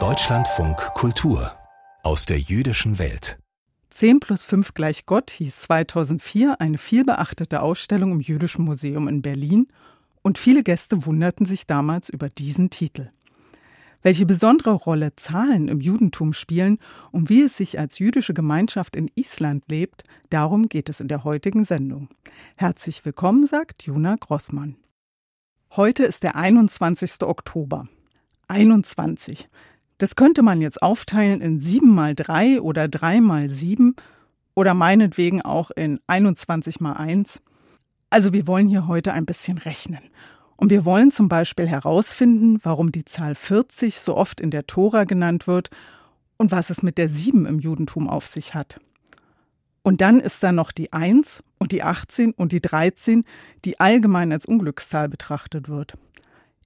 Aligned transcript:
Deutschlandfunk 0.00 0.78
Kultur 0.94 1.52
aus 2.02 2.24
der 2.24 2.38
jüdischen 2.38 2.98
Welt. 2.98 3.38
10 3.90 4.18
plus 4.18 4.44
5 4.44 4.72
gleich 4.72 5.04
Gott 5.04 5.30
hieß 5.32 5.58
2004 5.58 6.58
eine 6.58 6.78
vielbeachtete 6.78 7.60
Ausstellung 7.60 8.12
im 8.12 8.20
Jüdischen 8.20 8.64
Museum 8.64 9.08
in 9.08 9.20
Berlin 9.20 9.68
und 10.22 10.38
viele 10.38 10.62
Gäste 10.62 11.04
wunderten 11.04 11.44
sich 11.44 11.66
damals 11.66 12.08
über 12.08 12.30
diesen 12.30 12.70
Titel. 12.70 13.10
Welche 14.00 14.24
besondere 14.24 14.72
Rolle 14.72 15.14
Zahlen 15.16 15.68
im 15.68 15.82
Judentum 15.82 16.32
spielen 16.32 16.78
und 17.10 17.28
wie 17.28 17.42
es 17.42 17.58
sich 17.58 17.78
als 17.78 17.98
jüdische 17.98 18.32
Gemeinschaft 18.32 18.96
in 18.96 19.10
Island 19.16 19.64
lebt, 19.68 20.04
darum 20.30 20.70
geht 20.70 20.88
es 20.88 21.00
in 21.00 21.08
der 21.08 21.24
heutigen 21.24 21.64
Sendung. 21.64 22.08
Herzlich 22.56 23.04
willkommen, 23.04 23.46
sagt 23.46 23.82
Juna 23.82 24.16
Grossmann. 24.18 24.76
Heute 25.74 26.02
ist 26.02 26.22
der 26.22 26.36
21. 26.36 27.22
Oktober. 27.22 27.88
21. 28.46 29.48
Das 29.96 30.16
könnte 30.16 30.42
man 30.42 30.60
jetzt 30.60 30.82
aufteilen 30.82 31.40
in 31.40 31.60
7 31.60 31.88
mal 31.88 32.14
3 32.14 32.60
oder 32.60 32.88
3 32.88 33.22
mal 33.22 33.48
7 33.48 33.96
oder 34.54 34.74
meinetwegen 34.74 35.40
auch 35.40 35.70
in 35.70 35.98
21 36.08 36.80
mal 36.80 36.92
1. 36.92 37.40
Also 38.10 38.34
wir 38.34 38.46
wollen 38.46 38.68
hier 38.68 38.86
heute 38.86 39.14
ein 39.14 39.24
bisschen 39.24 39.56
rechnen. 39.56 40.00
Und 40.56 40.68
wir 40.68 40.84
wollen 40.84 41.10
zum 41.10 41.30
Beispiel 41.30 41.66
herausfinden, 41.66 42.58
warum 42.62 42.92
die 42.92 43.06
Zahl 43.06 43.34
40 43.34 43.98
so 43.98 44.14
oft 44.14 44.42
in 44.42 44.50
der 44.50 44.66
Tora 44.66 45.04
genannt 45.04 45.46
wird 45.46 45.70
und 46.36 46.52
was 46.52 46.68
es 46.68 46.82
mit 46.82 46.98
der 46.98 47.08
7 47.08 47.46
im 47.46 47.58
Judentum 47.60 48.10
auf 48.10 48.26
sich 48.26 48.52
hat. 48.52 48.78
Und 49.82 50.00
dann 50.00 50.20
ist 50.20 50.42
da 50.42 50.52
noch 50.52 50.70
die 50.70 50.92
1 50.92 51.42
und 51.58 51.72
die 51.72 51.82
18 51.82 52.32
und 52.32 52.52
die 52.52 52.60
13, 52.60 53.24
die 53.64 53.80
allgemein 53.80 54.32
als 54.32 54.46
Unglückszahl 54.46 55.08
betrachtet 55.08 55.68
wird. 55.68 55.94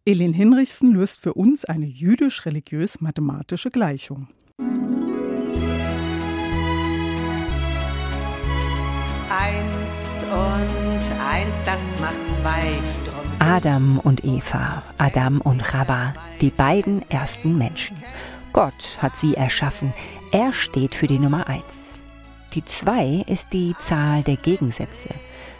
Elin 0.04 0.34
Hinrichsen 0.34 0.92
löst 0.92 1.22
für 1.22 1.34
uns 1.34 1.64
eine 1.64 1.86
jüdisch-religiös-mathematische 1.86 3.70
Gleichung. 3.70 4.28
Eins 9.28 10.24
und 10.30 11.00
eins, 11.20 11.62
das 11.64 11.98
macht 11.98 12.28
zwei. 12.28 12.78
Adam 13.38 13.98
und 14.00 14.24
Eva, 14.24 14.82
Adam 14.98 15.40
und 15.40 15.62
Chava, 15.62 16.12
die 16.40 16.50
beiden 16.50 17.02
ersten 17.10 17.56
Menschen. 17.56 17.96
Gott 18.52 18.98
hat 19.00 19.16
sie 19.16 19.34
erschaffen. 19.34 19.92
Er 20.32 20.52
steht 20.52 20.94
für 20.94 21.06
die 21.06 21.18
Nummer 21.18 21.46
eins. 21.48 21.85
Die 22.56 22.64
zwei 22.64 23.22
ist 23.28 23.52
die 23.52 23.74
Zahl 23.78 24.22
der 24.22 24.36
Gegensätze. 24.36 25.10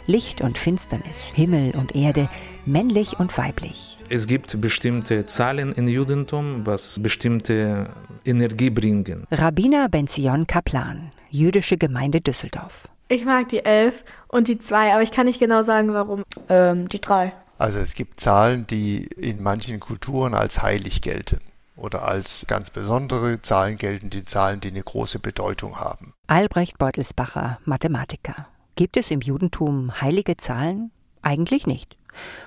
Licht 0.07 0.41
und 0.41 0.57
Finsternis, 0.57 1.21
Himmel 1.35 1.75
und 1.77 1.95
Erde, 1.95 2.27
männlich 2.65 3.21
und 3.21 3.37
weiblich. 3.37 3.99
Es 4.09 4.27
gibt 4.27 4.59
bestimmte 4.63 5.27
Zahlen 5.27 5.75
im 5.75 5.89
Judentum, 5.89 6.65
was 6.65 6.99
bestimmte 7.03 7.91
Energie 8.25 8.71
bringen. 8.71 9.27
Rabbiner 9.31 9.91
Benzion 9.91 10.47
Kaplan, 10.47 11.13
jüdische 11.29 11.77
Gemeinde 11.77 12.23
Düsseldorf. 12.23 12.89
Ich 13.09 13.27
mag 13.27 13.51
die 13.51 13.63
elf 13.63 14.03
und 14.29 14.49
die 14.49 14.59
zwei, 14.59 14.95
aber 14.95 15.03
ich 15.03 15.13
kann 15.13 15.27
nicht 15.27 15.39
genau 15.39 15.61
sagen, 15.61 15.93
warum. 15.93 16.23
Ähm, 16.49 16.89
die 16.89 17.03
drei. 17.03 17.35
Also 17.59 17.79
es 17.79 17.93
gibt 17.93 18.21
Zahlen, 18.21 18.67
die 18.67 19.05
in 19.05 19.43
manchen 19.43 19.81
Kulturen 19.81 20.33
als 20.33 20.63
heilig 20.63 21.03
gelten 21.03 21.41
oder 21.77 22.03
als 22.03 22.45
ganz 22.47 22.71
besondere 22.71 23.41
Zahlen 23.43 23.77
gelten 23.77 24.11
die 24.11 24.25
Zahlen, 24.25 24.61
die 24.61 24.69
eine 24.69 24.83
große 24.83 25.19
Bedeutung 25.19 25.79
haben. 25.79 26.15
Albrecht 26.27 26.79
Beutelsbacher, 26.79 27.61
Mathematiker. 27.65 28.49
Gibt 28.75 28.97
es 28.97 29.11
im 29.11 29.21
Judentum 29.21 30.01
heilige 30.01 30.37
Zahlen? 30.37 30.91
Eigentlich 31.23 31.67
nicht. 31.67 31.97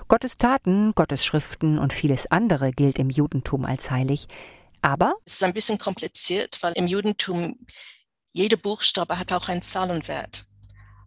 Gottes 0.07 0.37
Taten, 0.37 0.93
Gottes 0.95 1.23
Schriften 1.23 1.77
und 1.77 1.93
vieles 1.93 2.29
andere 2.31 2.71
gilt 2.71 2.97
im 2.97 3.09
Judentum 3.09 3.65
als 3.65 3.91
heilig. 3.91 4.27
Aber 4.81 5.15
es 5.25 5.33
ist 5.33 5.43
ein 5.43 5.53
bisschen 5.53 5.77
kompliziert, 5.77 6.57
weil 6.61 6.73
im 6.73 6.87
Judentum 6.87 7.57
jeder 8.31 8.57
Buchstabe 8.57 9.19
hat 9.19 9.33
auch 9.33 9.49
einen 9.49 9.61
Zahlenwert. 9.61 10.45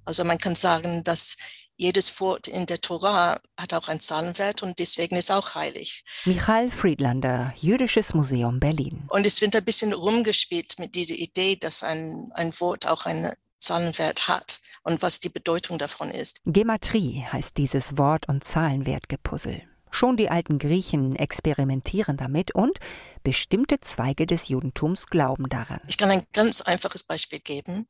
Also 0.04 0.24
man 0.24 0.38
kann 0.38 0.56
sagen, 0.56 1.04
dass 1.04 1.36
jedes 1.82 2.20
Wort 2.20 2.46
in 2.46 2.66
der 2.66 2.80
Tora 2.80 3.40
hat 3.58 3.74
auch 3.74 3.88
einen 3.88 4.00
Zahlenwert 4.00 4.62
und 4.62 4.78
deswegen 4.78 5.16
ist 5.16 5.32
auch 5.32 5.56
heilig. 5.56 6.04
Michael 6.24 6.70
Friedlander, 6.70 7.52
Jüdisches 7.56 8.14
Museum 8.14 8.60
Berlin. 8.60 9.04
Und 9.08 9.26
es 9.26 9.40
wird 9.40 9.56
ein 9.56 9.64
bisschen 9.64 9.92
rumgespielt 9.92 10.78
mit 10.78 10.94
dieser 10.94 11.16
Idee, 11.16 11.56
dass 11.56 11.82
ein, 11.82 12.30
ein 12.34 12.58
Wort 12.60 12.86
auch 12.86 13.04
einen 13.04 13.32
Zahlenwert 13.58 14.28
hat 14.28 14.60
und 14.84 15.02
was 15.02 15.20
die 15.20 15.28
Bedeutung 15.28 15.78
davon 15.78 16.10
ist. 16.10 16.40
Gematrie 16.44 17.24
heißt 17.30 17.58
dieses 17.58 17.98
Wort- 17.98 18.28
und 18.28 18.44
Zahlenwertgepuzzle. 18.44 19.62
Schon 19.90 20.16
die 20.16 20.30
alten 20.30 20.58
Griechen 20.58 21.16
experimentieren 21.16 22.16
damit 22.16 22.54
und 22.54 22.78
bestimmte 23.24 23.80
Zweige 23.80 24.26
des 24.26 24.48
Judentums 24.48 25.06
glauben 25.08 25.50
daran. 25.50 25.80
Ich 25.86 25.98
kann 25.98 26.10
ein 26.10 26.26
ganz 26.32 26.62
einfaches 26.62 27.02
Beispiel 27.02 27.40
geben. 27.40 27.86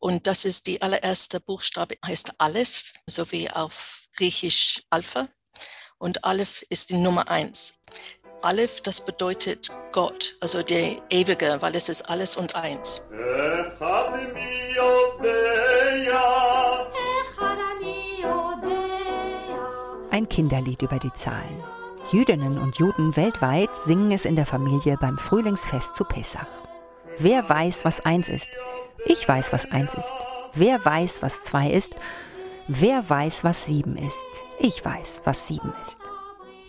Und 0.00 0.26
das 0.26 0.46
ist 0.46 0.66
die 0.66 0.80
allererste 0.80 1.40
Buchstabe, 1.40 1.96
heißt 2.04 2.32
Aleph, 2.38 2.94
so 3.06 3.30
wie 3.32 3.50
auf 3.50 4.02
Griechisch 4.16 4.82
Alpha. 4.88 5.28
Und 5.98 6.24
Aleph 6.24 6.64
ist 6.70 6.88
die 6.88 6.96
Nummer 6.96 7.28
eins. 7.28 7.82
Aleph, 8.40 8.80
das 8.80 9.04
bedeutet 9.04 9.70
Gott, 9.92 10.36
also 10.40 10.62
der 10.62 10.96
Ewige, 11.10 11.58
weil 11.60 11.76
es 11.76 11.90
ist 11.90 12.02
alles 12.08 12.38
und 12.38 12.54
eins. 12.54 13.02
Ein 20.10 20.28
Kinderlied 20.30 20.80
über 20.80 20.98
die 20.98 21.12
Zahlen. 21.12 21.62
Jüdinnen 22.10 22.58
und 22.58 22.78
Juden 22.78 23.14
weltweit 23.16 23.68
singen 23.84 24.10
es 24.10 24.24
in 24.24 24.36
der 24.36 24.46
Familie 24.46 24.96
beim 24.98 25.18
Frühlingsfest 25.18 25.94
zu 25.94 26.04
Pessach. 26.04 26.48
Wer 27.22 27.46
weiß, 27.46 27.84
was 27.84 28.00
eins 28.00 28.30
ist? 28.30 28.48
Ich 29.04 29.28
weiß, 29.28 29.52
was 29.52 29.70
eins 29.70 29.92
ist. 29.92 30.14
Wer 30.54 30.82
weiß, 30.82 31.20
was 31.20 31.42
zwei 31.42 31.68
ist? 31.70 31.94
Wer 32.66 33.10
weiß, 33.10 33.44
was 33.44 33.66
sieben 33.66 33.96
ist? 33.96 34.24
Ich 34.58 34.82
weiß, 34.82 35.20
was 35.26 35.46
sieben 35.46 35.70
ist. 35.84 35.98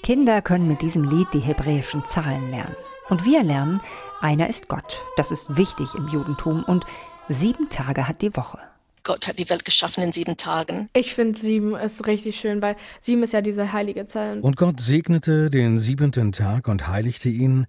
Kinder 0.03 0.41
können 0.41 0.67
mit 0.67 0.81
diesem 0.81 1.05
Lied 1.05 1.29
die 1.33 1.39
hebräischen 1.39 2.03
Zahlen 2.03 2.51
lernen. 2.51 2.75
Und 3.07 3.23
wir 3.23 3.43
lernen, 3.43 3.79
einer 4.19 4.49
ist 4.49 4.67
Gott. 4.67 5.05
Das 5.15 5.31
ist 5.31 5.55
wichtig 5.55 5.95
im 5.95 6.09
Judentum. 6.09 6.65
Und 6.65 6.85
sieben 7.29 7.69
Tage 7.69 8.09
hat 8.09 8.21
die 8.21 8.35
Woche. 8.35 8.59
Gott 9.03 9.29
hat 9.29 9.39
die 9.39 9.49
Welt 9.49 9.63
geschaffen 9.63 10.03
in 10.03 10.11
sieben 10.11 10.35
Tagen. 10.35 10.89
Ich 10.93 11.15
finde 11.15 11.39
sieben 11.39 11.75
ist 11.75 12.05
richtig 12.07 12.35
schön, 12.35 12.61
weil 12.61 12.75
sieben 12.99 13.23
ist 13.23 13.31
ja 13.31 13.41
diese 13.41 13.71
heilige 13.71 14.05
Zahl. 14.07 14.41
Und 14.41 14.57
Gott 14.57 14.81
segnete 14.81 15.49
den 15.49 15.79
siebenten 15.79 16.33
Tag 16.33 16.67
und 16.67 16.89
heiligte 16.89 17.29
ihn, 17.29 17.67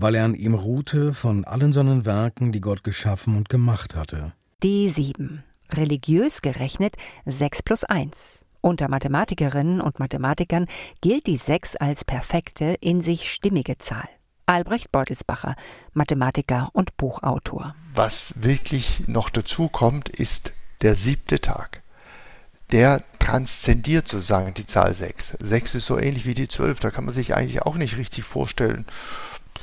weil 0.00 0.14
er 0.14 0.24
an 0.24 0.34
ihm 0.34 0.54
ruhte 0.54 1.12
von 1.12 1.44
allen 1.44 1.72
seinen 1.72 2.06
Werken, 2.06 2.52
die 2.52 2.62
Gott 2.62 2.82
geschaffen 2.82 3.36
und 3.36 3.48
gemacht 3.48 3.94
hatte. 3.94 4.32
Die 4.62 4.88
sieben. 4.88 5.44
Religiös 5.72 6.42
gerechnet 6.42 6.96
sechs 7.26 7.62
plus 7.62 7.84
eins. 7.84 8.40
Unter 8.62 8.88
Mathematikerinnen 8.88 9.80
und 9.80 9.98
Mathematikern 9.98 10.66
gilt 11.00 11.26
die 11.26 11.36
sechs 11.36 11.76
als 11.76 12.04
perfekte, 12.04 12.76
in 12.80 13.02
sich 13.02 13.30
stimmige 13.30 13.78
Zahl. 13.78 14.08
Albrecht 14.46 14.90
Beutelsbacher, 14.90 15.54
Mathematiker 15.92 16.70
und 16.72 16.96
Buchautor. 16.96 17.74
Was 17.94 18.34
wirklich 18.36 19.04
noch 19.06 19.30
dazu 19.30 19.68
kommt, 19.68 20.08
ist 20.08 20.52
der 20.80 20.94
siebte 20.94 21.40
Tag. 21.40 21.82
Der 22.72 23.02
transzendiert 23.18 24.08
sozusagen 24.08 24.54
die 24.54 24.66
Zahl 24.66 24.94
6. 24.94 25.36
6 25.40 25.74
ist 25.74 25.86
so 25.86 25.98
ähnlich 25.98 26.24
wie 26.26 26.34
die 26.34 26.48
12, 26.48 26.80
da 26.80 26.90
kann 26.90 27.04
man 27.04 27.14
sich 27.14 27.34
eigentlich 27.34 27.62
auch 27.62 27.76
nicht 27.76 27.96
richtig 27.96 28.24
vorstellen, 28.24 28.86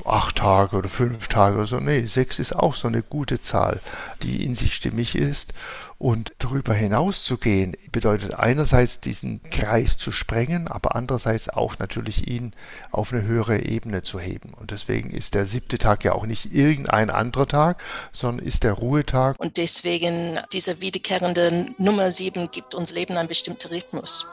acht 0.05 0.37
Tage 0.37 0.75
oder 0.75 0.89
fünf 0.89 1.27
Tage 1.27 1.55
oder 1.57 1.65
so. 1.65 1.79
Nee, 1.79 2.05
sechs 2.05 2.39
ist 2.39 2.55
auch 2.55 2.75
so 2.75 2.87
eine 2.87 3.01
gute 3.01 3.39
Zahl, 3.39 3.81
die 4.23 4.45
in 4.45 4.55
sich 4.55 4.73
stimmig 4.73 5.15
ist. 5.15 5.53
Und 5.99 6.33
darüber 6.37 6.75
hinaus 6.75 7.23
zu 7.23 7.37
gehen, 7.37 7.75
bedeutet 7.91 8.35
einerseits 8.35 8.99
diesen 8.99 9.41
Kreis 9.49 9.97
zu 9.97 10.11
sprengen, 10.11 10.67
aber 10.67 10.95
andererseits 10.95 11.49
auch 11.49 11.79
natürlich 11.79 12.27
ihn 12.27 12.53
auf 12.91 13.11
eine 13.11 13.23
höhere 13.23 13.63
Ebene 13.63 14.03
zu 14.03 14.19
heben. 14.19 14.53
Und 14.53 14.69
deswegen 14.69 15.09
ist 15.09 15.33
der 15.33 15.45
siebte 15.45 15.79
Tag 15.79 16.03
ja 16.03 16.13
auch 16.13 16.27
nicht 16.27 16.53
irgendein 16.53 17.09
anderer 17.09 17.47
Tag, 17.47 17.81
sondern 18.11 18.45
ist 18.45 18.63
der 18.63 18.73
Ruhetag. 18.73 19.39
Und 19.39 19.57
deswegen 19.57 20.39
diese 20.53 20.81
wiederkehrende 20.81 21.73
Nummer 21.79 22.11
sieben 22.11 22.51
gibt 22.51 22.75
uns 22.75 22.93
Leben 22.93 23.17
einen 23.17 23.27
bestimmten 23.27 23.67
Rhythmus. 23.69 24.27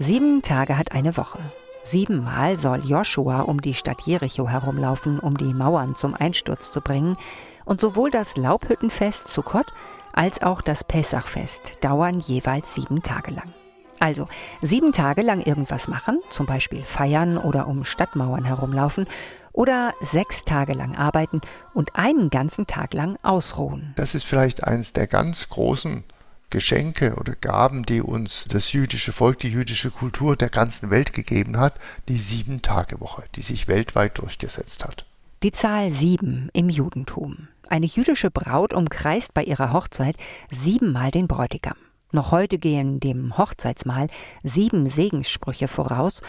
Sieben 0.00 0.42
Tage 0.42 0.78
hat 0.78 0.90
eine 0.90 1.16
Woche. 1.16 1.38
Siebenmal 1.84 2.58
soll 2.58 2.84
Joshua 2.84 3.40
um 3.40 3.60
die 3.60 3.74
Stadt 3.74 4.02
Jericho 4.02 4.48
herumlaufen, 4.48 5.18
um 5.18 5.36
die 5.36 5.52
Mauern 5.52 5.96
zum 5.96 6.14
Einsturz 6.14 6.70
zu 6.70 6.80
bringen. 6.80 7.16
Und 7.64 7.80
sowohl 7.80 8.10
das 8.10 8.36
Laubhüttenfest 8.36 9.28
Sukkot 9.28 9.66
als 10.12 10.42
auch 10.42 10.62
das 10.62 10.84
Pessachfest 10.84 11.78
dauern 11.82 12.20
jeweils 12.20 12.74
sieben 12.74 13.02
Tage 13.02 13.32
lang. 13.32 13.52
Also 13.98 14.26
sieben 14.60 14.92
Tage 14.92 15.22
lang 15.22 15.40
irgendwas 15.42 15.86
machen, 15.86 16.20
zum 16.28 16.46
Beispiel 16.46 16.84
feiern 16.84 17.38
oder 17.38 17.68
um 17.68 17.84
Stadtmauern 17.84 18.44
herumlaufen, 18.44 19.06
oder 19.52 19.94
sechs 20.00 20.44
Tage 20.44 20.72
lang 20.72 20.96
arbeiten 20.96 21.40
und 21.74 21.94
einen 21.94 22.30
ganzen 22.30 22.66
Tag 22.66 22.94
lang 22.94 23.18
ausruhen. 23.22 23.92
Das 23.96 24.14
ist 24.14 24.24
vielleicht 24.24 24.64
eines 24.64 24.92
der 24.92 25.06
ganz 25.06 25.48
großen 25.48 26.04
Geschenke 26.52 27.16
oder 27.16 27.34
Gaben, 27.34 27.84
die 27.84 28.02
uns 28.02 28.44
das 28.48 28.72
jüdische 28.72 29.12
Volk, 29.12 29.40
die 29.40 29.48
jüdische 29.48 29.90
Kultur 29.90 30.36
der 30.36 30.50
ganzen 30.50 30.90
Welt 30.90 31.12
gegeben 31.12 31.56
hat, 31.56 31.74
die 32.08 32.18
Sieben-Tage-Woche, 32.18 33.24
die 33.34 33.42
sich 33.42 33.66
weltweit 33.66 34.18
durchgesetzt 34.18 34.84
hat. 34.84 35.06
Die 35.42 35.50
Zahl 35.50 35.90
sieben 35.90 36.50
im 36.52 36.68
Judentum. 36.68 37.48
Eine 37.68 37.86
jüdische 37.86 38.30
Braut 38.30 38.74
umkreist 38.74 39.32
bei 39.34 39.42
ihrer 39.42 39.72
Hochzeit 39.72 40.16
siebenmal 40.50 41.10
den 41.10 41.26
Bräutigam. 41.26 41.76
Noch 42.12 42.30
heute 42.30 42.58
gehen 42.58 43.00
dem 43.00 43.38
Hochzeitsmahl 43.38 44.08
sieben 44.44 44.86
Segenssprüche 44.86 45.66
voraus. 45.66 46.20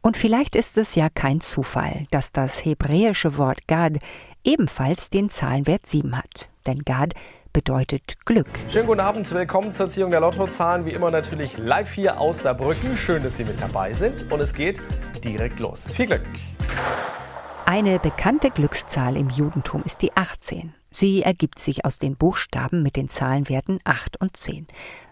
Und 0.00 0.16
vielleicht 0.16 0.56
ist 0.56 0.78
es 0.78 0.94
ja 0.94 1.10
kein 1.10 1.42
Zufall, 1.42 2.06
dass 2.10 2.32
das 2.32 2.64
hebräische 2.64 3.36
Wort 3.36 3.68
Gad 3.68 3.98
ebenfalls 4.44 5.10
den 5.10 5.28
Zahlenwert 5.28 5.86
sieben 5.86 6.16
hat. 6.16 6.48
Denn 6.66 6.84
Gad 6.84 7.12
bedeutet 7.52 8.16
Glück. 8.24 8.48
Schönen 8.68 8.86
guten 8.86 9.00
Abend, 9.00 9.30
willkommen 9.32 9.72
zur 9.72 9.90
Ziehung 9.90 10.10
der 10.10 10.20
Lottozahlen. 10.20 10.84
Wie 10.84 10.92
immer 10.92 11.10
natürlich 11.10 11.58
live 11.58 11.92
hier 11.92 12.20
aus 12.20 12.42
Saarbrücken. 12.42 12.96
Schön, 12.96 13.22
dass 13.22 13.36
Sie 13.36 13.44
mit 13.44 13.60
dabei 13.60 13.92
sind. 13.92 14.30
Und 14.30 14.40
es 14.40 14.54
geht 14.54 14.80
direkt 15.24 15.60
los. 15.60 15.86
Viel 15.92 16.06
Glück! 16.06 16.22
Eine 17.66 17.98
bekannte 17.98 18.50
Glückszahl 18.50 19.16
im 19.16 19.28
Judentum 19.28 19.82
ist 19.82 20.00
die 20.00 20.16
18. 20.16 20.74
Sie 20.90 21.22
ergibt 21.22 21.58
sich 21.58 21.84
aus 21.84 21.98
den 21.98 22.16
Buchstaben 22.16 22.82
mit 22.82 22.96
den 22.96 23.10
Zahlenwerten 23.10 23.78
8 23.84 24.20
und 24.20 24.36
10. 24.36 24.66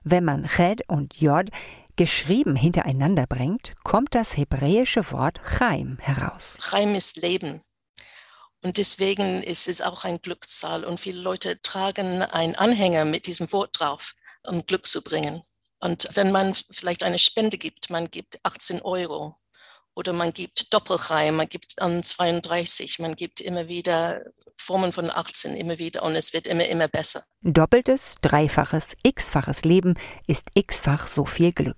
Wenn 0.04 0.24
man 0.24 0.46
Ched 0.46 0.88
und 0.88 1.14
Jod 1.20 1.50
geschrieben 1.96 2.56
hintereinander 2.56 3.26
bringt, 3.26 3.74
kommt 3.84 4.14
das 4.14 4.36
hebräische 4.36 5.10
Wort 5.12 5.40
Chaim 5.58 5.98
heraus. 6.00 6.56
Chaim 6.60 6.94
ist 6.94 7.20
Leben. 7.20 7.60
Und 8.62 8.78
deswegen 8.78 9.42
ist 9.42 9.68
es 9.68 9.82
auch 9.82 10.04
ein 10.04 10.20
Glückszahl. 10.20 10.84
Und 10.84 10.98
viele 10.98 11.20
Leute 11.20 11.60
tragen 11.62 12.22
einen 12.22 12.56
Anhänger 12.56 13.04
mit 13.04 13.26
diesem 13.26 13.52
Wort 13.52 13.78
drauf, 13.78 14.14
um 14.46 14.64
Glück 14.64 14.86
zu 14.86 15.02
bringen. 15.02 15.42
Und 15.78 16.08
wenn 16.14 16.32
man 16.32 16.54
vielleicht 16.70 17.04
eine 17.04 17.18
Spende 17.18 17.58
gibt, 17.58 17.90
man 17.90 18.10
gibt 18.10 18.38
18 18.42 18.82
Euro 18.82 19.36
oder 19.94 20.12
man 20.12 20.32
gibt 20.32 20.72
Doppelchaim, 20.72 21.36
man 21.36 21.48
gibt 21.48 21.80
an 21.80 22.02
32, 22.02 22.98
man 22.98 23.14
gibt 23.14 23.40
immer 23.40 23.68
wieder 23.68 24.24
Formen 24.56 24.92
von 24.92 25.10
18 25.10 25.54
immer 25.56 25.78
wieder 25.78 26.02
und 26.02 26.16
es 26.16 26.32
wird 26.32 26.46
immer, 26.46 26.66
immer 26.66 26.88
besser. 26.88 27.24
Doppeltes, 27.42 28.16
dreifaches, 28.22 28.96
x-faches 29.02 29.64
Leben 29.64 29.94
ist 30.26 30.48
x-fach 30.54 31.08
so 31.08 31.24
viel 31.24 31.52
Glück. 31.52 31.76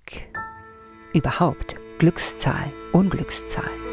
Überhaupt 1.13 1.77
Glückszahl, 1.99 2.73
Unglückszahl. 2.93 3.88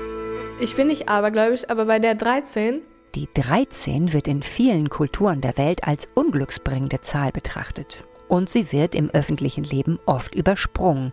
Ich 0.58 0.78
bin 0.78 0.88
nicht 0.88 1.10
abergläubisch, 1.10 1.70
aber 1.70 1.86
bei 1.86 2.00
der 2.00 2.16
13. 2.16 2.82
Die 3.14 3.28
13 3.34 4.14
wird 4.14 4.28
in 4.30 4.42
vielen 4.42 4.90
Kulturen 4.90 5.42
der 5.42 5.58
Welt 5.58 5.86
als 5.86 6.08
unglücksbringende 6.16 7.02
Zahl 7.02 7.34
betrachtet. 7.34 8.06
Und 8.30 8.48
sie 8.50 8.72
wird 8.72 8.96
im 8.96 9.10
öffentlichen 9.10 9.66
Leben 9.66 10.00
oft 10.06 10.34
übersprungen, 10.34 11.12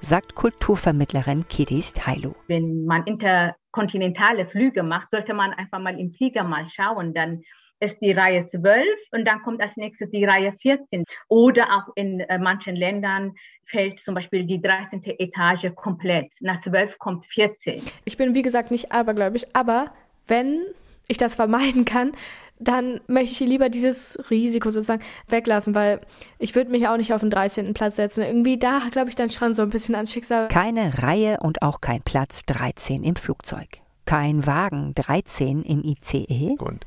sagt 0.00 0.34
Kulturvermittlerin 0.34 1.48
Kidis 1.48 1.94
Tailu. 1.94 2.34
Wenn 2.48 2.84
man 2.84 3.06
interkontinentale 3.06 4.46
Flüge 4.48 4.82
macht, 4.82 5.08
sollte 5.10 5.32
man 5.32 5.54
einfach 5.54 5.78
mal 5.78 5.98
im 5.98 6.12
Flieger 6.12 6.44
mal 6.44 6.66
schauen, 6.76 7.14
dann 7.14 7.42
ist 7.82 8.00
die 8.00 8.12
Reihe 8.12 8.48
12 8.48 8.86
und 9.10 9.24
dann 9.24 9.42
kommt 9.42 9.60
als 9.60 9.76
nächstes 9.76 10.10
die 10.10 10.24
Reihe 10.24 10.52
14. 10.62 11.04
Oder 11.28 11.66
auch 11.76 11.92
in 11.96 12.20
äh, 12.20 12.38
manchen 12.38 12.76
Ländern 12.76 13.34
fällt 13.66 14.00
zum 14.00 14.14
Beispiel 14.14 14.44
die 14.44 14.60
13. 14.60 15.02
Etage 15.18 15.74
komplett. 15.74 16.30
Nach 16.40 16.60
12 16.62 16.98
kommt 16.98 17.26
14. 17.26 17.82
Ich 18.04 18.16
bin 18.16 18.34
wie 18.34 18.42
gesagt 18.42 18.70
nicht 18.70 18.92
abergläubisch, 18.92 19.44
aber 19.52 19.92
wenn 20.28 20.62
ich 21.08 21.18
das 21.18 21.34
vermeiden 21.34 21.84
kann, 21.84 22.12
dann 22.60 23.00
möchte 23.08 23.32
ich 23.44 23.50
lieber 23.50 23.68
dieses 23.68 24.18
Risiko 24.30 24.70
sozusagen 24.70 25.02
weglassen, 25.28 25.74
weil 25.74 26.00
ich 26.38 26.54
würde 26.54 26.70
mich 26.70 26.86
auch 26.86 26.96
nicht 26.96 27.12
auf 27.12 27.20
den 27.20 27.30
13. 27.30 27.74
Platz 27.74 27.96
setzen. 27.96 28.22
Irgendwie 28.22 28.58
da 28.58 28.82
glaube 28.92 29.08
ich 29.08 29.16
dann 29.16 29.28
schon 29.28 29.56
so 29.56 29.62
ein 29.62 29.70
bisschen 29.70 29.96
ans 29.96 30.12
Schicksal. 30.12 30.46
Keine 30.48 31.02
Reihe 31.02 31.38
und 31.40 31.62
auch 31.62 31.80
kein 31.80 32.02
Platz 32.02 32.44
13 32.46 33.02
im 33.02 33.16
Flugzeug. 33.16 33.82
Kein 34.04 34.46
Wagen 34.46 34.94
13 34.94 35.62
im 35.62 35.84
ICE. 35.84 36.56
Und 36.58 36.84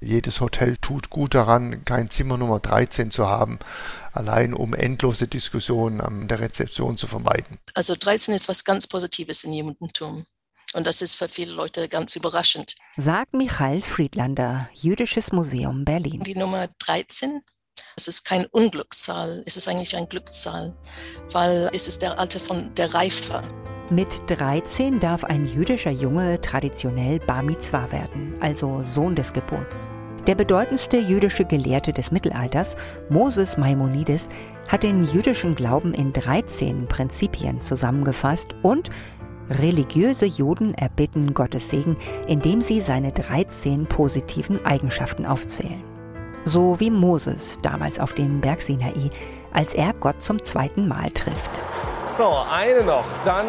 jedes 0.00 0.40
Hotel 0.40 0.76
tut 0.76 1.10
gut 1.10 1.34
daran, 1.34 1.84
kein 1.84 2.10
Zimmer 2.10 2.36
Nummer 2.36 2.60
13 2.60 3.10
zu 3.10 3.26
haben, 3.26 3.58
allein 4.12 4.54
um 4.54 4.74
endlose 4.74 5.26
Diskussionen 5.26 6.00
an 6.00 6.28
der 6.28 6.40
Rezeption 6.40 6.96
zu 6.96 7.06
vermeiden. 7.06 7.58
Also 7.74 7.94
13 7.94 8.34
ist 8.34 8.48
was 8.48 8.64
ganz 8.64 8.86
Positives 8.86 9.44
im 9.44 9.52
Judentum. 9.52 10.24
Und 10.74 10.86
das 10.86 11.00
ist 11.00 11.14
für 11.14 11.28
viele 11.28 11.52
Leute 11.52 11.88
ganz 11.88 12.14
überraschend. 12.14 12.76
Sagt 12.96 13.32
Michael 13.32 13.80
Friedlander, 13.80 14.68
Jüdisches 14.74 15.32
Museum 15.32 15.84
Berlin. 15.84 16.20
Die 16.20 16.34
Nummer 16.34 16.68
13, 16.80 17.40
es 17.96 18.06
ist 18.06 18.24
kein 18.24 18.44
Unglückszahl, 18.46 19.42
es 19.46 19.56
ist 19.56 19.66
eigentlich 19.66 19.96
ein 19.96 20.08
Glückszahl, 20.08 20.76
weil 21.32 21.70
es 21.72 21.88
ist 21.88 22.02
der 22.02 22.18
Alter 22.18 22.38
von 22.38 22.74
der 22.74 22.92
Reife. 22.92 23.42
Mit 23.90 24.24
13 24.26 25.00
darf 25.00 25.24
ein 25.24 25.46
jüdischer 25.46 25.90
Junge 25.90 26.38
traditionell 26.42 27.20
Bar 27.20 27.42
Mitzvah 27.42 27.90
werden, 27.90 28.34
also 28.38 28.82
Sohn 28.82 29.14
des 29.14 29.32
Geburts. 29.32 29.90
Der 30.26 30.34
bedeutendste 30.34 30.98
jüdische 30.98 31.46
Gelehrte 31.46 31.94
des 31.94 32.12
Mittelalters, 32.12 32.76
Moses 33.08 33.56
Maimonides, 33.56 34.28
hat 34.68 34.82
den 34.82 35.04
jüdischen 35.04 35.54
Glauben 35.54 35.94
in 35.94 36.12
13 36.12 36.86
Prinzipien 36.86 37.62
zusammengefasst 37.62 38.56
und 38.60 38.90
religiöse 39.48 40.26
Juden 40.26 40.74
erbitten 40.74 41.32
Gottes 41.32 41.70
Segen, 41.70 41.96
indem 42.26 42.60
sie 42.60 42.82
seine 42.82 43.12
13 43.12 43.86
positiven 43.86 44.62
Eigenschaften 44.66 45.24
aufzählen. 45.24 45.82
So 46.44 46.78
wie 46.78 46.90
Moses 46.90 47.56
damals 47.62 47.98
auf 47.98 48.12
dem 48.12 48.42
Berg 48.42 48.60
Sinai, 48.60 49.08
als 49.50 49.72
er 49.72 49.94
Gott 49.94 50.22
zum 50.22 50.42
zweiten 50.42 50.88
Mal 50.88 51.10
trifft. 51.10 51.64
So, 52.18 52.34
eine 52.50 52.82
noch. 52.82 53.06
Dann 53.24 53.46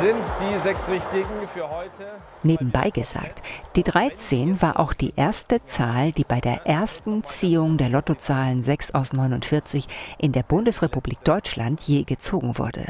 sind 0.00 0.24
die 0.40 0.56
sechs 0.60 0.88
richtigen 0.88 1.48
für 1.52 1.68
heute. 1.68 2.06
Nebenbei 2.44 2.90
gesagt, 2.90 3.42
die 3.74 3.82
13 3.82 4.62
war 4.62 4.78
auch 4.78 4.92
die 4.92 5.12
erste 5.16 5.60
Zahl, 5.64 6.12
die 6.12 6.22
bei 6.22 6.40
der 6.40 6.64
ersten 6.64 7.24
Ziehung 7.24 7.78
der 7.78 7.88
Lottozahlen 7.88 8.62
6 8.62 8.94
aus 8.94 9.12
49 9.12 9.88
in 10.18 10.30
der 10.30 10.44
Bundesrepublik 10.44 11.24
Deutschland 11.24 11.80
je 11.80 12.04
gezogen 12.04 12.58
wurde. 12.58 12.84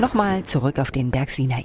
Nochmal 0.00 0.42
zurück 0.42 0.80
auf 0.80 0.90
den 0.90 1.12
Berg 1.12 1.30
Sinai. 1.30 1.64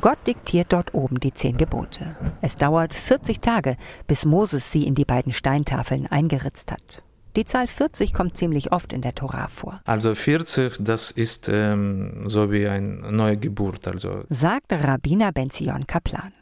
Gott 0.00 0.18
diktiert 0.24 0.72
dort 0.72 0.94
oben 0.94 1.18
die 1.18 1.34
zehn 1.34 1.56
Gebote. 1.56 2.14
Es 2.42 2.54
dauert 2.54 2.94
40 2.94 3.40
Tage, 3.40 3.76
bis 4.06 4.24
Moses 4.24 4.70
sie 4.70 4.86
in 4.86 4.94
die 4.94 5.04
beiden 5.04 5.32
Steintafeln 5.32 6.06
eingeritzt 6.06 6.70
hat. 6.70 7.02
Die 7.36 7.44
Zahl 7.44 7.66
40 7.66 8.14
kommt 8.14 8.34
ziemlich 8.38 8.72
oft 8.72 8.94
in 8.94 9.02
der 9.02 9.14
Tora 9.14 9.48
vor. 9.48 9.82
Also 9.84 10.14
40, 10.14 10.78
das 10.80 11.10
ist 11.10 11.50
ähm, 11.50 12.30
so 12.30 12.50
wie 12.50 12.66
eine 12.66 13.12
neue 13.12 13.36
Geburt. 13.36 13.86
Also. 13.86 14.24
Sagt 14.30 14.72
Rabbiner 14.72 15.32
Benzion 15.32 15.86
Kaplan. 15.86 16.32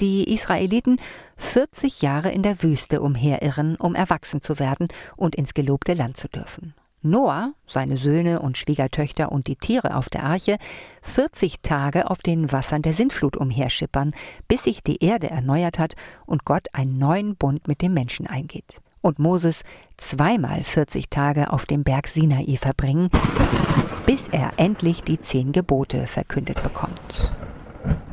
Die 0.00 0.32
Israeliten 0.32 1.00
40 1.36 2.02
Jahre 2.02 2.30
in 2.30 2.42
der 2.42 2.62
Wüste 2.62 3.00
umherirren, 3.00 3.74
um 3.76 3.96
erwachsen 3.96 4.40
zu 4.40 4.60
werden 4.60 4.86
und 5.16 5.34
ins 5.34 5.54
gelobte 5.54 5.94
Land 5.94 6.16
zu 6.16 6.28
dürfen. 6.28 6.74
Noah, 7.02 7.52
seine 7.66 7.96
Söhne 7.96 8.40
und 8.40 8.56
Schwiegertöchter 8.56 9.32
und 9.32 9.48
die 9.48 9.56
Tiere 9.56 9.96
auf 9.96 10.08
der 10.08 10.22
Arche 10.22 10.58
40 11.02 11.62
Tage 11.62 12.08
auf 12.10 12.18
den 12.18 12.50
Wassern 12.52 12.82
der 12.82 12.94
Sintflut 12.94 13.36
umherschippern, 13.36 14.12
bis 14.46 14.64
sich 14.64 14.84
die 14.84 15.02
Erde 15.04 15.30
erneuert 15.30 15.80
hat 15.80 15.94
und 16.26 16.44
Gott 16.44 16.68
einen 16.72 16.98
neuen 16.98 17.36
Bund 17.36 17.66
mit 17.66 17.82
dem 17.82 17.92
Menschen 17.92 18.26
eingeht 18.26 18.80
und 19.04 19.18
Moses 19.18 19.62
zweimal 19.96 20.62
40 20.62 21.10
Tage 21.10 21.52
auf 21.52 21.66
dem 21.66 21.84
Berg 21.84 22.08
Sinai 22.08 22.56
verbringen, 22.56 23.10
bis 24.06 24.28
er 24.28 24.52
endlich 24.56 25.02
die 25.02 25.20
zehn 25.20 25.52
Gebote 25.52 26.06
verkündet 26.06 26.62
bekommt. 26.62 27.32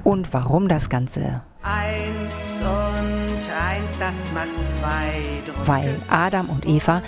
Und 0.03 0.33
warum 0.33 0.67
das 0.67 0.89
Ganze? 0.89 1.41
Eins 1.63 2.61
und 2.61 3.39
eins, 3.53 3.97
das 3.99 4.29
macht 4.33 4.61
zwei. 4.61 5.41
Weil 5.65 5.97
Adam 6.09 6.49
und 6.49 6.67
Eva, 6.67 7.01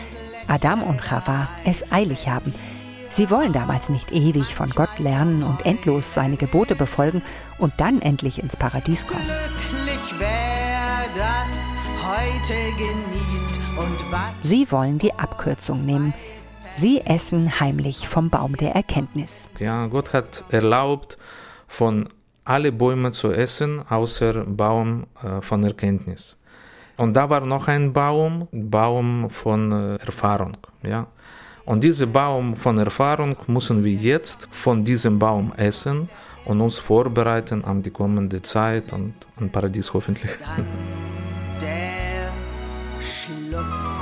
Adam 0.48 0.84
und 0.84 1.02
Chava 1.02 1.50
es 1.66 1.92
eilig 1.92 2.28
haben. 2.28 2.54
Sie 3.12 3.30
wollen 3.30 3.54
damals 3.54 3.90
nicht 3.90 4.12
ewig 4.12 4.56
von 4.56 4.70
Gott 4.72 4.98
lernen 4.98 5.44
und 5.44 5.66
endlos 5.66 6.14
seine 6.14 6.38
Gebote 6.38 6.76
befolgen 6.76 7.22
und 7.60 7.74
dann 7.78 8.02
endlich 8.02 8.42
ins 8.42 8.58
Paradies 8.58 9.06
kommen. 9.06 9.26
Glücklich 9.70 10.16
wer 10.20 11.06
das 11.16 11.63
Sie 14.44 14.72
wollen 14.72 15.00
die 15.00 15.14
Abkürzung 15.14 15.86
nehmen. 15.86 16.14
Sie 16.76 17.02
essen 17.02 17.60
heimlich 17.60 18.08
vom 18.08 18.30
Baum 18.30 18.58
der 18.58 18.76
Erkenntnis. 18.76 19.50
Ja, 19.60 19.88
Gott 19.88 20.14
hat 20.14 20.44
erlaubt, 20.50 21.18
von 21.68 22.10
alle 22.46 22.72
Bäume 22.72 23.12
zu 23.12 23.32
essen, 23.32 23.82
außer 23.90 24.46
Baum 24.46 25.06
äh, 25.24 25.42
von 25.42 25.64
Erkenntnis. 25.64 26.38
Und 26.98 27.14
da 27.14 27.30
war 27.30 27.46
noch 27.46 27.68
ein 27.68 27.94
Baum, 27.94 28.48
Baum 28.52 29.30
von 29.30 29.72
äh, 29.72 29.96
Erfahrung. 29.96 30.58
Ja? 30.84 31.08
Und 31.66 31.84
diesen 31.84 32.12
Baum 32.12 32.56
von 32.56 32.78
Erfahrung 32.78 33.38
müssen 33.48 33.84
wir 33.84 33.94
jetzt 33.94 34.48
von 34.52 34.84
diesem 34.84 35.18
Baum 35.18 35.54
essen 35.56 36.10
und 36.46 36.60
uns 36.60 36.80
vorbereiten 36.80 37.64
an 37.64 37.82
die 37.82 37.92
kommende 37.92 38.42
Zeit 38.42 38.92
und 38.94 39.14
an 39.40 39.50
Paradies 39.50 39.94
hoffentlich 39.94 40.32
los. 43.54 43.94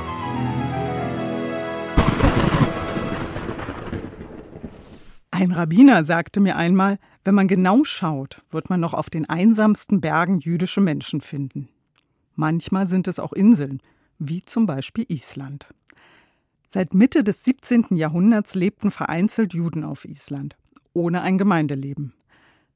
Ein 5.31 5.51
Rabbiner 5.51 6.03
sagte 6.03 6.39
mir 6.39 6.55
einmal, 6.55 6.99
wenn 7.23 7.35
man 7.35 7.47
genau 7.47 7.83
schaut, 7.83 8.41
wird 8.51 8.69
man 8.69 8.79
noch 8.79 8.93
auf 8.93 9.09
den 9.09 9.29
einsamsten 9.29 10.01
Bergen 10.01 10.39
jüdische 10.39 10.81
Menschen 10.81 11.21
finden. 11.21 11.69
Manchmal 12.35 12.87
sind 12.87 13.07
es 13.07 13.19
auch 13.19 13.33
Inseln, 13.33 13.81
wie 14.19 14.41
zum 14.43 14.65
Beispiel 14.65 15.05
Island. 15.09 15.67
Seit 16.67 16.93
Mitte 16.93 17.23
des 17.23 17.43
17. 17.43 17.87
Jahrhunderts 17.91 18.55
lebten 18.55 18.91
vereinzelt 18.91 19.53
Juden 19.53 19.83
auf 19.83 20.05
Island, 20.05 20.55
ohne 20.93 21.21
ein 21.21 21.37
Gemeindeleben. 21.37 22.13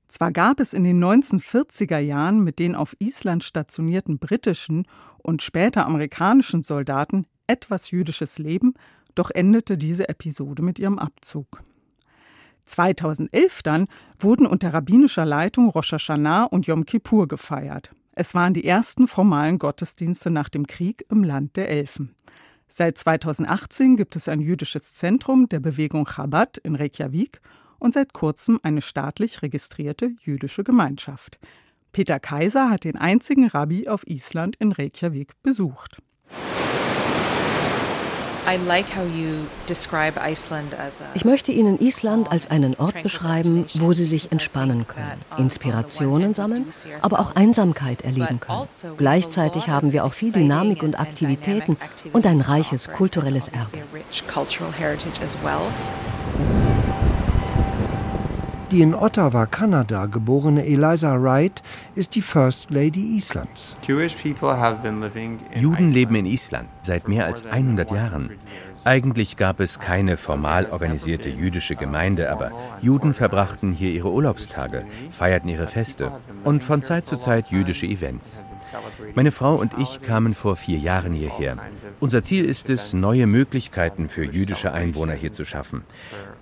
Zwar 0.07 0.31
gab 0.31 0.59
es 0.59 0.73
in 0.73 0.83
den 0.83 1.03
1940er 1.03 1.97
Jahren 1.99 2.43
mit 2.43 2.59
den 2.59 2.75
auf 2.75 2.95
Island 2.99 3.43
stationierten 3.43 4.19
britischen 4.19 4.85
und 5.17 5.41
später 5.41 5.85
amerikanischen 5.85 6.63
Soldaten 6.63 7.25
etwas 7.47 7.91
jüdisches 7.91 8.37
Leben, 8.37 8.73
doch 9.15 9.31
endete 9.31 9.77
diese 9.77 10.09
Episode 10.09 10.61
mit 10.61 10.79
ihrem 10.79 10.99
Abzug. 10.99 11.63
2011 12.65 13.63
dann 13.63 13.87
wurden 14.19 14.45
unter 14.45 14.73
rabbinischer 14.73 15.25
Leitung 15.25 15.69
Rosh 15.69 15.93
Hashanah 15.93 16.43
und 16.43 16.67
Yom 16.67 16.85
Kippur 16.85 17.27
gefeiert. 17.27 17.91
Es 18.13 18.33
waren 18.33 18.53
die 18.53 18.65
ersten 18.65 19.07
formalen 19.07 19.59
Gottesdienste 19.59 20.31
nach 20.31 20.49
dem 20.49 20.67
Krieg 20.67 21.05
im 21.09 21.23
Land 21.23 21.55
der 21.57 21.69
Elfen. 21.69 22.15
Seit 22.67 22.97
2018 22.97 23.95
gibt 23.95 24.15
es 24.15 24.27
ein 24.27 24.39
jüdisches 24.39 24.93
Zentrum 24.95 25.47
der 25.47 25.59
Bewegung 25.59 26.05
Chabad 26.05 26.57
in 26.57 26.75
Reykjavik 26.75 27.41
und 27.85 27.93
seit 27.93 28.13
kurzem 28.13 28.59
eine 28.63 28.81
staatlich 28.81 29.43
registrierte 29.43 30.09
jüdische 30.19 30.63
Gemeinschaft. 30.63 31.37
Peter 31.91 32.19
Kaiser 32.19 32.71
hat 32.71 32.83
den 32.83 32.97
einzigen 32.97 33.47
Rabbi 33.47 33.87
auf 33.87 34.07
Island 34.07 34.55
in 34.57 34.71
Reykjavik 34.71 35.33
besucht. 35.43 35.99
Ich 41.13 41.25
möchte 41.25 41.51
Ihnen 41.51 41.79
Island 41.79 42.31
als 42.31 42.49
einen 42.49 42.75
Ort 42.75 43.03
beschreiben, 43.03 43.65
wo 43.75 43.93
Sie 43.93 44.05
sich 44.05 44.31
entspannen 44.31 44.87
können, 44.87 45.21
Inspirationen 45.37 46.33
sammeln, 46.33 46.65
aber 47.01 47.19
auch 47.19 47.35
Einsamkeit 47.35 48.01
erleben 48.01 48.39
können. 48.39 48.61
Also 48.61 48.95
Gleichzeitig 48.97 49.69
haben 49.69 49.93
wir 49.93 50.05
auch 50.05 50.13
viel 50.13 50.31
Dynamik 50.31 50.81
und 50.81 50.99
Aktivitäten 50.99 51.77
und 52.13 52.25
ein 52.25 52.41
reiches 52.41 52.91
kulturelles 52.91 53.47
Erbe. 53.47 53.77
Die 58.71 58.81
in 58.81 58.95
Ottawa, 58.95 59.45
Kanada 59.45 60.07
geborene 60.07 60.65
Eliza 60.65 61.21
Wright 61.21 61.61
ist 61.93 62.15
die 62.15 62.21
First 62.21 62.71
Lady 62.71 63.15
Islands. 63.15 63.77
Juden 65.53 65.91
leben 65.91 66.15
in 66.15 66.25
Island 66.25 66.69
seit 66.81 67.07
mehr 67.07 67.25
als 67.25 67.45
100 67.45 67.91
Jahren. 67.91 68.31
Eigentlich 68.85 69.35
gab 69.35 69.61
es 69.61 69.79
keine 69.79 70.15
formal 70.15 70.67
organisierte 70.69 71.27
jüdische 71.27 71.75
Gemeinde, 71.75 72.31
aber 72.31 72.51
Juden 72.83 73.15
verbrachten 73.15 73.71
hier 73.71 73.89
ihre 73.89 74.11
Urlaubstage, 74.11 74.85
feierten 75.09 75.49
ihre 75.49 75.65
Feste 75.65 76.11
und 76.43 76.63
von 76.63 76.83
Zeit 76.83 77.07
zu 77.07 77.17
Zeit 77.17 77.47
jüdische 77.47 77.87
Events. 77.87 78.43
Meine 79.15 79.31
Frau 79.31 79.55
und 79.55 79.73
ich 79.79 80.03
kamen 80.03 80.35
vor 80.35 80.55
vier 80.55 80.77
Jahren 80.77 81.13
hierher. 81.13 81.57
Unser 81.99 82.21
Ziel 82.21 82.45
ist 82.45 82.69
es, 82.69 82.93
neue 82.93 83.25
Möglichkeiten 83.25 84.07
für 84.07 84.23
jüdische 84.23 84.71
Einwohner 84.71 85.13
hier 85.13 85.31
zu 85.31 85.45
schaffen, 85.45 85.83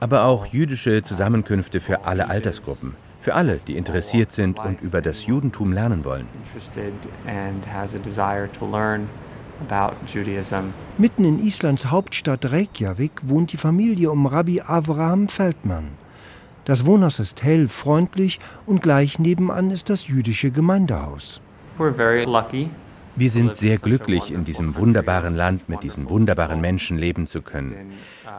aber 0.01 0.25
auch 0.25 0.45
jüdische 0.45 1.01
Zusammenkünfte 1.01 1.79
für 1.79 2.03
alle 2.03 2.29
Altersgruppen. 2.29 2.95
Für 3.21 3.35
alle, 3.35 3.61
die 3.65 3.77
interessiert 3.77 4.33
sind 4.33 4.59
und 4.59 4.81
über 4.81 5.01
das 5.01 5.27
Judentum 5.27 5.71
lernen 5.71 6.03
wollen. 6.03 6.27
Mitten 10.97 11.25
in 11.25 11.39
Islands 11.39 11.89
Hauptstadt 11.89 12.51
Reykjavik 12.51 13.11
wohnt 13.23 13.51
die 13.53 13.57
Familie 13.57 14.11
um 14.11 14.25
Rabbi 14.25 14.61
Avraham 14.61 15.27
Feldmann. 15.27 15.89
Das 16.65 16.85
Wohnhaus 16.85 17.19
ist 17.19 17.43
hell, 17.43 17.67
freundlich 17.67 18.39
und 18.65 18.81
gleich 18.81 19.19
nebenan 19.19 19.71
ist 19.71 19.89
das 19.89 20.07
jüdische 20.07 20.51
Gemeindehaus. 20.51 21.41
Wir 23.15 23.29
sind 23.29 23.55
sehr 23.55 23.77
glücklich, 23.77 24.31
in 24.31 24.43
diesem 24.43 24.75
wunderbaren 24.75 25.35
Land 25.35 25.69
mit 25.69 25.83
diesen 25.83 26.09
wunderbaren 26.09 26.59
Menschen 26.59 26.97
leben 26.97 27.27
zu 27.27 27.41
können. 27.41 27.93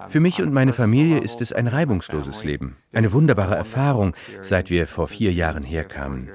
Für 0.08 0.20
mich 0.20 0.42
und 0.42 0.52
meine 0.52 0.72
Familie 0.72 1.18
ist 1.18 1.40
es 1.40 1.52
ein 1.52 1.68
reibungsloses 1.68 2.42
Leben, 2.42 2.76
eine 2.92 3.12
wunderbare 3.12 3.54
Erfahrung, 3.54 4.14
seit 4.40 4.70
wir 4.70 4.86
vor 4.86 5.06
vier 5.06 5.32
Jahren 5.32 5.62
herkamen. 5.62 6.30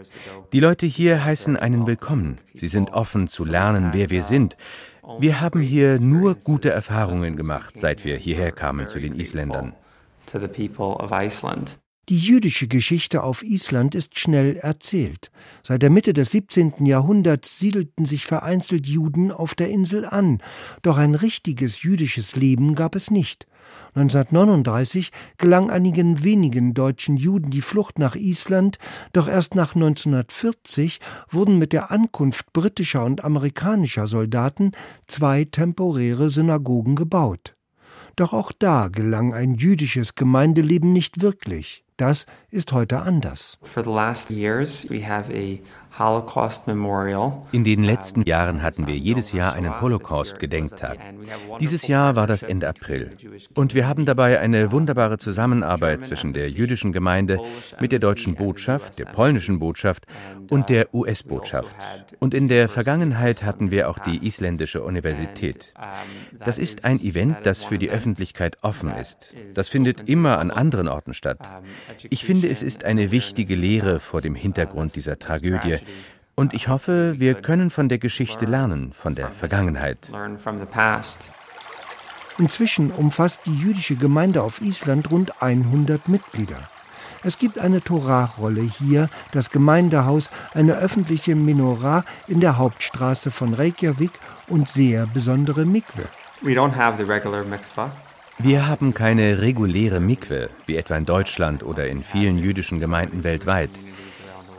Die 0.53 0.60
Leute 0.60 0.86
hier 0.86 1.24
heißen 1.24 1.58
einen 1.58 1.86
willkommen. 1.86 2.39
Sie 2.53 2.67
sind 2.67 2.93
offen 2.93 3.27
zu 3.27 3.43
lernen, 3.43 3.89
wer 3.91 4.10
wir 4.10 4.24
sind. 4.24 4.55
Wir 5.19 5.41
haben 5.41 5.60
hier 5.62 6.00
nur 6.00 6.36
gute 6.36 6.69
Erfahrungen 6.69 7.36
gemacht, 7.36 7.77
seit 7.77 8.05
wir 8.05 8.15
hierher 8.17 8.51
kamen 8.51 8.88
zu 8.88 9.00
den 9.00 9.15
Isländern. 9.15 9.74
Die 12.10 12.18
jüdische 12.18 12.68
Geschichte 12.68 13.22
auf 13.22 13.44
Island 13.44 13.94
ist 13.94 14.18
schnell 14.18 14.56
erzählt. 14.56 15.30
Seit 15.62 15.84
der 15.84 15.92
Mitte 15.92 16.12
des 16.12 16.32
17. 16.32 16.88
Jahrhunderts 16.88 17.60
siedelten 17.60 18.06
sich 18.06 18.25
vereinzelt 18.25 18.88
Juden 18.88 19.32
auf 19.32 19.54
der 19.54 19.70
Insel 19.70 20.06
an, 20.06 20.42
doch 20.82 20.98
ein 20.98 21.13
richtiges 21.13 21.84
jüdisches 21.84 22.36
Leben 22.36 22.74
gab 22.74 22.96
es 22.96 23.12
nicht. 23.12 23.46
1939 23.94 25.12
gelang 25.38 25.70
einigen 25.70 26.24
wenigen 26.24 26.74
deutschen 26.74 27.16
Juden 27.16 27.51
die 27.51 27.62
Flucht 27.62 28.00
nach 28.00 28.16
Island, 28.16 28.80
doch 29.13 29.28
erst 29.28 29.54
nach 29.54 29.75
1940 29.75 31.01
wurden 31.30 31.60
mit 31.60 31.74
der 31.74 31.92
Ankunft 31.92 32.51
britischer 32.54 33.06
und 33.06 33.24
amerikanischer 33.24 34.08
Soldaten 34.08 34.72
zwei 35.06 35.46
temporäre 35.46 36.32
Synagogen 36.32 36.96
gebaut. 36.96 37.56
Doch 38.16 38.34
auch 38.34 38.51
da 38.51 38.88
gelang 38.88 39.36
ein 39.36 39.54
jüdisches 39.54 40.16
Gemeindeleben 40.16 40.92
nicht 40.92 41.22
wirklich. 41.22 41.84
Das 42.00 42.25
ist 42.50 42.72
heute 42.72 43.01
anders. 43.01 43.58
For 43.62 43.84
the 43.84 43.89
last 43.89 44.29
years 44.29 44.89
we 44.89 45.06
have 45.06 45.29
a 45.34 45.60
in 47.51 47.63
den 47.65 47.84
letzten 47.84 48.24
Jahren 48.24 48.63
hatten 48.63 48.88
wir 48.88 48.96
jedes 48.96 49.34
Jahr 49.34 49.51
einen 49.51 49.82
Holocaust-Gedenktag. 49.82 50.98
Dieses 51.60 51.88
Jahr 51.88 52.15
war 52.15 52.25
das 52.25 52.44
Ende 52.44 52.70
April. 52.70 53.18
Und 53.53 53.74
wir 53.74 53.86
haben 53.86 54.06
dabei 54.06 54.39
eine 54.39 54.72
wunderbare 54.72 55.18
Zusammenarbeit 55.18 56.03
zwischen 56.03 56.32
der 56.32 56.50
jüdischen 56.50 56.94
Gemeinde 56.94 57.39
mit 57.82 57.91
der 57.91 58.00
deutschen 58.00 58.36
Botschaft, 58.36 58.98
der 58.98 59.06
polnischen 59.06 59.60
Botschaft 59.60 60.06
und 60.50 60.70
der 60.70 60.94
US-Botschaft. 60.94 61.75
Und 62.20 62.34
in 62.34 62.48
der 62.48 62.70
Vergangenheit 62.70 63.44
hatten 63.44 63.70
wir 63.70 63.89
auch 63.89 64.00
die 64.00 64.25
isländische 64.25 64.82
Universität. 64.84 65.74
Das 66.39 66.58
ist 66.60 66.86
ein 66.86 67.01
Event, 67.01 67.39
das 67.44 67.65
für 67.65 67.77
die 67.77 67.89
Öffentlichkeit 67.89 68.58
offen 68.62 68.96
ist. 68.96 69.36
Das 69.53 69.68
findet 69.68 70.08
immer 70.08 70.39
an 70.39 70.50
anderen 70.50 70.88
Orten 70.88 71.13
statt. 71.13 71.39
Ich 72.10 72.24
finde, 72.24 72.48
es 72.48 72.63
ist 72.63 72.86
eine 72.86 73.12
wichtige 73.12 73.56
Lehre 73.56 74.00
vor 74.00 74.22
dem 74.22 74.36
Hintergrund 74.36 74.96
dieser 74.96 75.20
Tragödie, 75.20 75.79
und 76.36 76.53
ich 76.53 76.69
hoffe, 76.69 77.15
wir 77.17 77.36
können 77.36 77.69
von 77.69 77.89
der 77.89 77.98
Geschichte 77.98 78.46
lernen, 78.46 78.93
von 78.93 79.13
der 79.13 79.27
Vergangenheit. 79.27 80.10
Inzwischen 82.38 82.91
umfasst 82.91 83.41
die 83.46 83.55
jüdische 83.55 83.98
Gemeinde 83.98 84.41
auf 84.41 84.62
Island 84.62 85.12
rund 85.12 85.41
100 85.41 86.08
Mitglieder. 86.08 86.69
Es 87.22 87.38
gibt 87.38 87.60
eine 87.60 87.81
Torahrolle 87.81 88.62
hier, 88.62 89.10
das 89.34 89.51
Gemeindehaus, 89.51 90.31
eine 90.53 90.77
öffentliche 90.77 91.36
Menorah 91.36 92.05
in 92.29 92.39
der 92.39 92.58
Hauptstraße 92.58 93.31
von 93.31 93.53
Reykjavik 93.53 94.12
und 94.48 94.69
sehr 94.69 95.08
besondere 95.08 95.65
Mikwe. 95.65 96.03
Wir 98.41 98.67
haben 98.67 98.93
keine 98.93 99.41
reguläre 99.41 100.00
Mikwe, 100.00 100.50
wie 100.65 100.77
etwa 100.77 100.96
in 100.96 101.05
Deutschland 101.05 101.62
oder 101.63 101.89
in 101.89 102.03
vielen 102.03 102.38
jüdischen 102.38 102.79
Gemeinden 102.79 103.25
weltweit. 103.25 103.72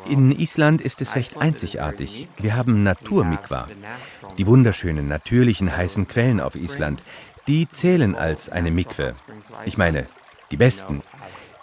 In 0.07 0.33
Island 0.33 0.80
ist 0.80 1.00
es 1.00 1.14
recht 1.14 1.37
einzigartig. 1.37 2.28
Wir 2.38 2.57
haben 2.57 2.83
Naturmikwa. 2.83 3.69
Die 4.38 4.47
wunderschönen, 4.47 5.09
natürlichen 5.09 5.76
heißen 5.76 6.09
Quellen 6.09 6.40
auf 6.40 6.54
Island, 6.54 7.00
die 7.47 7.69
zählen 7.69 8.14
als 8.14 8.49
eine 8.49 8.71
Mikwe. 8.71 9.12
Ich 9.64 9.76
meine, 9.78 10.07
die 10.50 10.57
besten. 10.57 11.02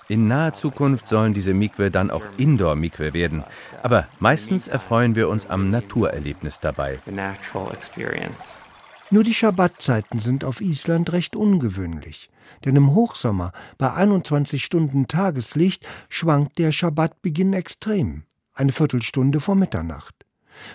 In 0.10 0.28
naher 0.28 0.54
Zukunft 0.54 1.08
sollen 1.08 1.34
diese 1.34 1.54
Mikwe 1.54 1.92
dann 1.92 2.12
auch 2.12 2.24
Indoor-Mikwe 2.38 3.14
werden. 3.14 3.44
Aber 3.84 4.08
meistens 4.20 4.68
erfreuen 4.68 5.16
wir 5.16 5.28
uns 5.28 5.50
am 5.50 5.70
Naturerlebnis 5.70 6.60
dabei. 6.62 7.00
Nur 9.10 9.24
die 9.24 9.34
Schabbatzeiten 9.34 10.20
sind 10.20 10.44
auf 10.44 10.60
Island 10.60 11.14
recht 11.14 11.38
ungewöhnlich. 11.38 12.30
Denn 12.66 12.76
im 12.76 12.94
Hochsommer, 12.94 13.54
bei 13.78 13.94
21 13.94 14.64
Stunden 14.64 15.08
Tageslicht, 15.08 15.88
schwankt 16.10 16.58
der 16.58 16.74
Schabbatbeginn 16.74 17.54
extrem, 17.54 18.24
eine 18.54 18.74
Viertelstunde 18.74 19.40
vor 19.40 19.56
Mitternacht. 19.56 20.26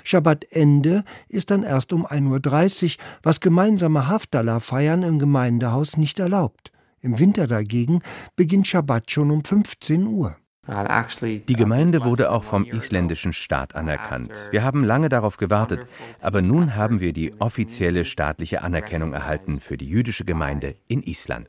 Schabbatende 0.03 1.05
ist 1.29 1.51
dann 1.51 1.63
erst 1.63 1.93
um 1.93 2.07
1.30 2.07 2.97
Uhr, 2.97 3.05
was 3.23 3.41
gemeinsame 3.41 4.07
Haftalah-Feiern 4.07 5.03
im 5.03 5.19
Gemeindehaus 5.19 5.99
nicht 5.99 6.19
erlaubt. 6.19 6.73
Im 7.01 7.19
Winter 7.19 7.47
dagegen 7.47 8.01
beginnt 8.37 8.69
Schabbat 8.69 9.11
schon 9.11 9.31
um 9.31 9.45
15 9.45 10.07
Uhr. 10.07 10.37
Die 10.69 11.57
Gemeinde 11.57 12.05
wurde 12.05 12.31
auch 12.31 12.45
vom 12.45 12.65
isländischen 12.65 13.33
Staat 13.33 13.75
anerkannt. 13.75 14.31
Wir 14.53 14.63
haben 14.63 14.85
lange 14.85 15.09
darauf 15.09 15.37
gewartet, 15.37 15.89
aber 16.21 16.41
nun 16.41 16.77
haben 16.77 17.01
wir 17.01 17.13
die 17.13 17.35
offizielle 17.41 18.05
staatliche 18.05 18.63
Anerkennung 18.63 19.13
erhalten 19.13 19.59
für 19.59 19.77
die 19.77 19.89
jüdische 19.89 20.25
Gemeinde 20.25 20.77
in 20.87 21.03
Island. 21.03 21.49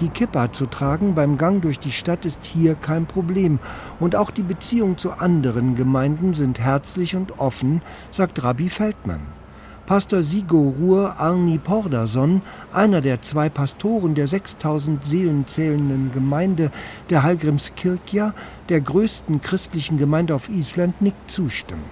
Die 0.00 0.08
Kippa 0.08 0.50
zu 0.50 0.66
tragen 0.66 1.14
beim 1.14 1.38
Gang 1.38 1.62
durch 1.62 1.78
die 1.78 1.92
Stadt 1.92 2.24
ist 2.24 2.44
hier 2.44 2.74
kein 2.74 3.06
Problem. 3.06 3.60
Und 4.00 4.16
auch 4.16 4.32
die 4.32 4.42
Beziehungen 4.42 4.98
zu 4.98 5.12
anderen 5.12 5.76
Gemeinden 5.76 6.34
sind 6.34 6.58
herzlich 6.58 7.14
und 7.14 7.38
offen, 7.38 7.80
sagt 8.10 8.42
Rabbi 8.42 8.68
Feldmann. 8.68 9.20
Pastor 9.92 10.22
Sigo 10.22 10.74
Ruhr 10.80 11.16
Arni 11.18 11.58
Pordason, 11.58 12.40
einer 12.72 13.02
der 13.02 13.20
zwei 13.20 13.50
Pastoren 13.50 14.14
der 14.14 14.26
6000 14.26 15.04
Seelen 15.04 15.46
zählenden 15.46 16.10
Gemeinde 16.12 16.70
der 17.10 17.22
Hallgrimskirkja, 17.22 18.34
der 18.70 18.80
größten 18.80 19.42
christlichen 19.42 19.98
Gemeinde 19.98 20.34
auf 20.34 20.48
Island, 20.48 21.02
nickt 21.02 21.30
zustimmend. 21.30 21.84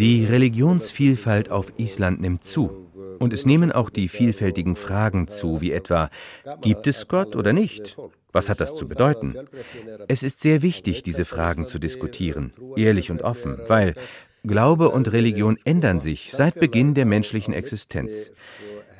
Die 0.00 0.24
Religionsvielfalt 0.24 1.52
auf 1.52 1.72
Island 1.78 2.20
nimmt 2.20 2.42
zu. 2.42 2.88
Und 3.20 3.32
es 3.32 3.46
nehmen 3.46 3.70
auch 3.70 3.88
die 3.88 4.08
vielfältigen 4.08 4.74
Fragen 4.74 5.28
zu, 5.28 5.60
wie 5.60 5.70
etwa, 5.70 6.10
gibt 6.60 6.88
es 6.88 7.06
Gott 7.06 7.36
oder 7.36 7.52
nicht? 7.52 7.96
Was 8.32 8.48
hat 8.48 8.60
das 8.60 8.74
zu 8.74 8.88
bedeuten? 8.88 9.36
Es 10.08 10.22
ist 10.22 10.40
sehr 10.40 10.62
wichtig, 10.62 11.02
diese 11.02 11.24
Fragen 11.24 11.66
zu 11.66 11.78
diskutieren, 11.78 12.52
ehrlich 12.76 13.10
und 13.10 13.22
offen, 13.22 13.58
weil 13.66 13.94
Glaube 14.42 14.88
und 14.88 15.12
Religion 15.12 15.58
ändern 15.64 15.98
sich 15.98 16.32
seit 16.32 16.54
Beginn 16.54 16.94
der 16.94 17.04
menschlichen 17.04 17.52
Existenz. 17.52 18.32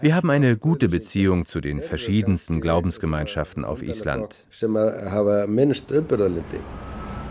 Wir 0.02 0.14
haben 0.14 0.30
eine 0.30 0.56
gute 0.56 0.88
Beziehung 0.88 1.47
zu 1.47 1.61
den 1.61 1.80
verschiedensten 1.80 2.61
Glaubensgemeinschaften 2.61 3.64
auf 3.64 3.82
Island. 3.82 4.47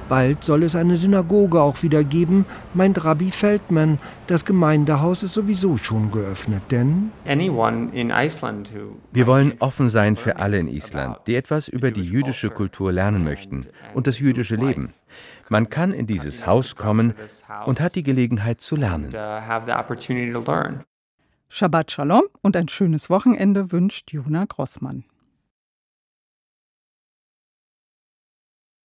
Bald 0.10 0.44
soll 0.44 0.63
es 0.63 0.75
eine 0.75 0.98
Synagoge 0.98 1.62
auch 1.62 1.84
wieder 1.84 2.04
geben, 2.04 2.46
meint 2.74 3.06
Rabbi 3.06 3.30
Feldman. 3.30 4.00
Das 4.25 4.44
Gemeindehaus 4.44 5.22
ist 5.22 5.36
sowieso 5.36 5.78
schon 5.78 6.10
geöffnet, 6.10 6.63
denn 6.72 7.12
wir 9.13 9.28
wollen 9.28 9.54
offen 9.60 9.89
sein 9.89 10.16
für 10.16 10.38
alle 10.38 10.58
in 10.58 10.68
Island, 10.68 11.18
die 11.28 11.36
etwas 11.36 11.68
über 11.68 11.92
die 11.92 12.04
jüdische 12.04 12.50
Kultur 12.50 12.92
lernen 12.92 13.24
möchten 13.24 13.68
und 13.94 14.08
das 14.08 14.18
jüdische 14.18 14.56
Leben. 14.56 14.94
Man 15.48 15.70
kann 15.70 15.94
in 15.94 16.08
dieses 16.08 16.48
Haus 16.48 16.75
kommen 16.75 17.13
und 17.66 17.80
hat 17.80 17.94
die 17.96 18.04
Gelegenheit 18.04 18.62
zu 18.62 18.75
lernen. 18.75 19.12
Shabbat 21.51 21.92
Shalom 21.92 22.24
und 22.42 22.56
ein 22.56 22.68
schönes 22.68 23.10
Wochenende 23.10 23.72
wünscht 23.72 24.12
Jona 24.12 24.46
Grossmann. 24.46 25.04